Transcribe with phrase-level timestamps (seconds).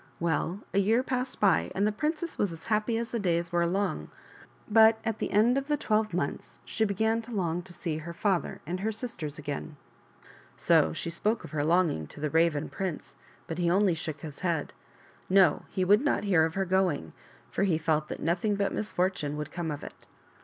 [0.19, 3.67] Well, a year passed by, and the princess was as happy as the days were
[3.67, 4.09] long;
[4.67, 8.11] but at the end of the twelve months she began to long to see her
[8.11, 9.77] father and her sisters again.
[10.57, 13.13] So she spoke of her longing to the Raven prince,
[13.45, 14.73] but he only shook his head.
[15.29, 17.13] No; he would not hear of her going,
[17.51, 20.07] for he felt that nothing but misfortune would come of it.